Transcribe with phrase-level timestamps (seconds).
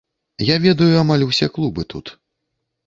[0.47, 2.15] Я ведаю амаль усе клубы тут.